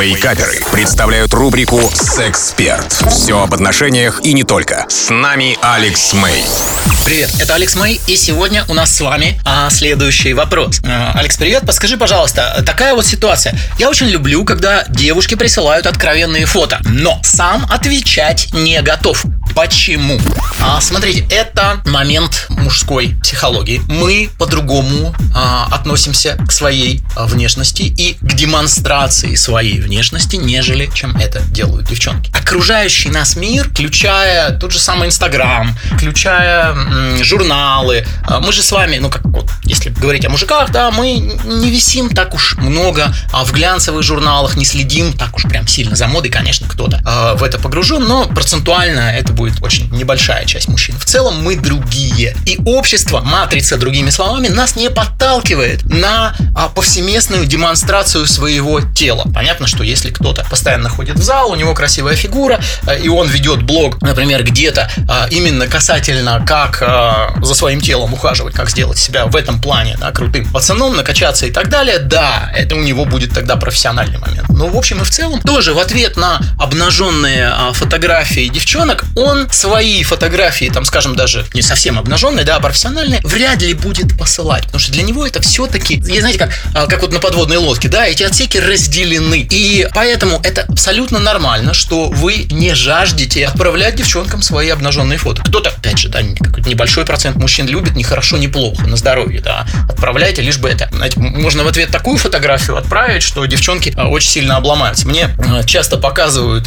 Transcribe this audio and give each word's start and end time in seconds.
Вейкаперы 0.00 0.60
представляют 0.70 1.34
рубрику 1.34 1.80
«Сексперт». 1.92 2.92
Все 3.10 3.42
об 3.42 3.52
отношениях 3.52 4.20
и 4.22 4.32
не 4.32 4.44
только. 4.44 4.86
С 4.88 5.10
нами 5.10 5.58
Алекс 5.60 6.12
Мэй. 6.12 6.44
Привет, 7.04 7.30
это 7.40 7.56
Алекс 7.56 7.74
Мэй, 7.74 8.00
и 8.06 8.16
сегодня 8.16 8.64
у 8.68 8.74
нас 8.74 8.94
с 8.94 9.00
вами 9.00 9.40
а, 9.44 9.68
следующий 9.70 10.34
вопрос. 10.34 10.80
А, 10.84 11.12
Алекс, 11.16 11.36
привет, 11.36 11.66
подскажи, 11.66 11.96
пожалуйста, 11.96 12.62
такая 12.64 12.94
вот 12.94 13.06
ситуация. 13.06 13.58
Я 13.78 13.88
очень 13.90 14.06
люблю, 14.06 14.44
когда 14.44 14.84
девушки 14.84 15.34
присылают 15.34 15.86
откровенные 15.86 16.46
фото, 16.46 16.78
но 16.84 17.18
сам 17.24 17.66
отвечать 17.68 18.52
не 18.52 18.80
готов. 18.82 19.24
Почему? 19.58 20.20
А, 20.60 20.80
смотрите, 20.80 21.26
это 21.30 21.82
момент 21.84 22.46
мужской 22.48 23.16
психологии. 23.20 23.82
Мы 23.88 24.30
по-другому 24.38 25.12
а, 25.34 25.66
относимся 25.72 26.36
к 26.46 26.52
своей 26.52 27.02
а, 27.16 27.26
внешности 27.26 27.82
и 27.82 28.14
к 28.20 28.34
демонстрации 28.34 29.34
своей 29.34 29.80
внешности, 29.80 30.36
нежели 30.36 30.88
чем 30.94 31.16
это 31.16 31.40
делают 31.40 31.88
девчонки. 31.88 32.30
Окружающий 32.40 33.08
нас 33.08 33.34
мир, 33.34 33.68
включая 33.68 34.56
тот 34.56 34.70
же 34.70 34.78
самый 34.78 35.08
Инстаграм, 35.08 35.76
включая 35.96 36.70
м, 36.70 37.24
журналы, 37.24 38.06
а, 38.22 38.38
мы 38.38 38.52
же 38.52 38.62
с 38.62 38.70
вами, 38.70 38.98
ну 38.98 39.10
как 39.10 39.24
вот, 39.24 39.50
если 39.64 39.87
говорить 39.98 40.24
о 40.24 40.30
мужиках, 40.30 40.70
да, 40.70 40.90
мы 40.90 41.12
не 41.12 41.70
висим 41.70 42.10
так 42.10 42.34
уж 42.34 42.56
много 42.56 43.14
а 43.32 43.44
в 43.44 43.52
глянцевых 43.52 44.02
журналах, 44.02 44.56
не 44.56 44.64
следим 44.64 45.12
так 45.12 45.36
уж 45.36 45.44
прям 45.44 45.66
сильно 45.66 45.96
за 45.96 46.06
модой, 46.06 46.30
конечно, 46.30 46.68
кто-то 46.68 47.00
а, 47.04 47.34
в 47.34 47.42
это 47.42 47.58
погружен, 47.58 48.04
но 48.04 48.26
процентуально 48.26 49.12
это 49.12 49.32
будет 49.32 49.62
очень 49.62 49.87
небольшая 50.08 50.46
часть 50.46 50.68
мужчин. 50.68 50.98
В 50.98 51.04
целом 51.04 51.42
мы 51.42 51.54
другие. 51.54 52.34
И 52.46 52.58
общество, 52.64 53.20
матрица, 53.20 53.76
другими 53.76 54.08
словами, 54.08 54.48
нас 54.48 54.74
не 54.74 54.88
подталкивает 54.88 55.84
на 55.84 56.34
а, 56.56 56.70
повсеместную 56.70 57.44
демонстрацию 57.44 58.26
своего 58.26 58.80
тела. 58.80 59.24
Понятно, 59.34 59.66
что 59.66 59.84
если 59.84 60.08
кто-то 60.08 60.46
постоянно 60.48 60.88
ходит 60.88 61.16
в 61.16 61.22
зал, 61.22 61.50
у 61.50 61.56
него 61.56 61.74
красивая 61.74 62.16
фигура, 62.16 62.58
а, 62.86 62.94
и 62.94 63.08
он 63.08 63.28
ведет 63.28 63.62
блог, 63.62 64.00
например, 64.00 64.44
где-то 64.44 64.90
а, 65.06 65.26
именно 65.30 65.66
касательно, 65.66 66.42
как 66.46 66.78
а, 66.80 67.34
за 67.42 67.54
своим 67.54 67.82
телом 67.82 68.14
ухаживать, 68.14 68.54
как 68.54 68.70
сделать 68.70 68.96
себя 68.96 69.26
в 69.26 69.36
этом 69.36 69.60
плане 69.60 69.98
да, 70.00 70.10
крутым 70.10 70.50
пацаном, 70.50 70.96
накачаться 70.96 71.44
и 71.44 71.50
так 71.50 71.68
далее, 71.68 71.98
да, 71.98 72.50
это 72.56 72.76
у 72.76 72.80
него 72.80 73.04
будет 73.04 73.34
тогда 73.34 73.56
профессиональный 73.56 74.16
момент. 74.16 74.48
Но 74.48 74.68
в 74.68 74.76
общем 74.76 75.02
и 75.02 75.04
в 75.04 75.10
целом 75.10 75.42
тоже 75.42 75.74
в 75.74 75.78
ответ 75.78 76.16
на 76.16 76.40
обнаженные 76.58 77.48
а, 77.48 77.72
фотографии 77.74 78.48
девчонок 78.48 79.04
он 79.14 79.50
свои 79.50 79.97
фотографии, 80.02 80.70
там, 80.72 80.84
скажем, 80.84 81.16
даже 81.16 81.44
не 81.54 81.62
совсем 81.62 81.98
обнаженные, 81.98 82.44
да, 82.44 82.56
а 82.56 82.60
профессиональные, 82.60 83.20
вряд 83.24 83.62
ли 83.62 83.74
будет 83.74 84.16
посылать, 84.18 84.64
потому 84.64 84.80
что 84.80 84.92
для 84.92 85.02
него 85.02 85.26
это 85.26 85.40
все-таки, 85.40 86.00
знаете, 86.02 86.38
как, 86.38 86.50
а, 86.74 86.86
как 86.86 87.02
вот 87.02 87.12
на 87.12 87.20
подводной 87.20 87.56
лодке, 87.56 87.88
да, 87.88 88.06
эти 88.06 88.22
отсеки 88.22 88.58
разделены, 88.58 89.46
и 89.50 89.88
поэтому 89.94 90.40
это 90.42 90.62
абсолютно 90.62 91.18
нормально, 91.18 91.74
что 91.74 92.08
вы 92.08 92.46
не 92.50 92.74
жаждете 92.74 93.46
отправлять 93.46 93.96
девчонкам 93.96 94.42
свои 94.42 94.68
обнаженные 94.68 95.18
фото. 95.18 95.42
Кто-то, 95.42 95.70
опять 95.70 95.98
же, 95.98 96.08
да, 96.08 96.22
небольшой 96.22 97.04
процент 97.04 97.36
мужчин 97.36 97.66
любит 97.66 97.96
ни 97.96 98.02
хорошо, 98.02 98.36
ни 98.36 98.46
плохо, 98.46 98.86
на 98.86 98.96
здоровье, 98.96 99.40
да, 99.40 99.66
отправляйте, 99.88 100.42
лишь 100.42 100.58
бы 100.58 100.68
это. 100.68 100.88
Знаете, 100.92 101.18
можно 101.18 101.64
в 101.64 101.68
ответ 101.68 101.90
такую 101.90 102.16
фотографию 102.18 102.76
отправить, 102.76 103.22
что 103.22 103.44
девчонки 103.46 103.92
а, 103.96 104.08
очень 104.08 104.30
сильно 104.30 104.56
обломаются. 104.56 105.06
Мне 105.06 105.30
а, 105.38 105.62
часто 105.64 105.96
показывают 105.96 106.66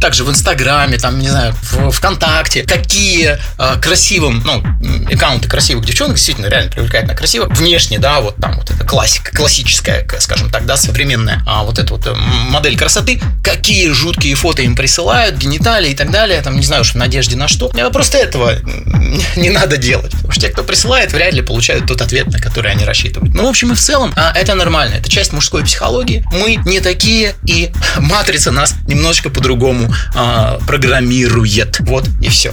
также 0.00 0.24
в 0.24 0.30
Инстаграме, 0.30 0.98
там, 0.98 1.18
не 1.18 1.28
знаю, 1.28 1.54
в 1.62 1.90
ВКонтакте, 1.90 2.20
какие 2.48 3.38
красивым, 3.80 4.42
ну, 4.44 4.62
аккаунты 5.12 5.48
красивых 5.48 5.84
девчонок, 5.84 6.16
действительно, 6.16 6.46
реально 6.46 6.70
привлекательно 6.70 7.14
красиво. 7.14 7.46
Внешне, 7.50 7.98
да, 7.98 8.20
вот 8.20 8.36
там 8.36 8.54
вот 8.54 8.69
классика, 8.90 9.30
классическая, 9.32 10.04
скажем 10.18 10.50
так, 10.50 10.66
да, 10.66 10.76
современная, 10.76 11.44
а 11.46 11.62
вот 11.62 11.78
эта 11.78 11.94
вот 11.94 12.08
э, 12.08 12.12
модель 12.48 12.76
красоты, 12.76 13.22
какие 13.40 13.92
жуткие 13.92 14.34
фото 14.34 14.62
им 14.62 14.74
присылают, 14.74 15.36
гениталии 15.36 15.92
и 15.92 15.94
так 15.94 16.10
далее, 16.10 16.42
там, 16.42 16.56
не 16.56 16.66
знаю 16.66 16.82
уж 16.82 16.90
в 16.90 16.94
надежде 16.96 17.36
на 17.36 17.46
что. 17.46 17.68
Просто 17.92 18.18
этого 18.18 18.56
не 19.36 19.50
надо 19.50 19.76
делать. 19.76 20.10
Потому 20.10 20.32
что 20.32 20.40
те, 20.40 20.48
кто 20.48 20.64
присылает, 20.64 21.12
вряд 21.12 21.32
ли 21.34 21.40
получают 21.40 21.86
тот 21.86 22.02
ответ, 22.02 22.26
на 22.32 22.40
который 22.40 22.72
они 22.72 22.84
рассчитывают. 22.84 23.32
Ну, 23.32 23.46
в 23.46 23.48
общем 23.48 23.70
и 23.70 23.76
в 23.76 23.80
целом, 23.80 24.12
это 24.16 24.56
нормально. 24.56 24.94
Это 24.94 25.08
часть 25.08 25.32
мужской 25.32 25.62
психологии. 25.62 26.26
Мы 26.32 26.56
не 26.66 26.80
такие, 26.80 27.36
и 27.46 27.70
матрица 27.98 28.50
нас 28.50 28.74
немножечко 28.88 29.30
по-другому 29.30 29.94
а, 30.16 30.58
программирует. 30.66 31.78
Вот 31.80 32.08
и 32.20 32.28
все. 32.28 32.52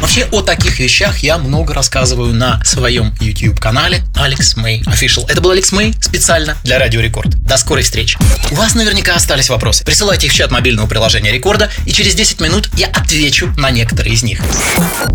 Вообще 0.00 0.26
о 0.32 0.42
таких 0.42 0.80
вещах 0.80 1.18
я 1.18 1.38
много 1.38 1.72
рассказываю 1.72 2.34
на 2.34 2.62
своем 2.64 3.14
YouTube 3.20 3.60
канале 3.60 4.02
Алекс 4.16 4.56
Мэй 4.56 4.82
Official. 4.82 5.24
Это 5.28 5.40
был 5.40 5.50
Алекс 5.50 5.67
Мэй 5.72 5.94
специально 6.00 6.56
для 6.64 6.78
Радио 6.78 7.00
Рекорд. 7.00 7.34
До 7.44 7.56
скорой 7.56 7.82
встречи. 7.82 8.18
У 8.50 8.54
вас 8.54 8.74
наверняка 8.74 9.14
остались 9.14 9.48
вопросы. 9.48 9.84
Присылайте 9.84 10.26
их 10.26 10.32
в 10.32 10.36
чат 10.36 10.50
мобильного 10.50 10.86
приложения 10.86 11.32
Рекорда, 11.32 11.70
и 11.86 11.92
через 11.92 12.14
10 12.14 12.40
минут 12.40 12.68
я 12.76 12.88
отвечу 12.88 13.52
на 13.56 13.70
некоторые 13.70 14.14
из 14.14 14.22
них. 14.22 14.40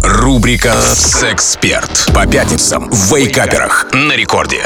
Рубрика 0.02 0.75
«Сексперт» 0.96 2.09
по 2.14 2.25
пятницам 2.25 2.90
в 2.90 3.16
Wake 3.16 3.39
Upper 3.39 3.69
ах 3.69 3.88
на 3.94 4.14
Рекорде. 4.14 4.64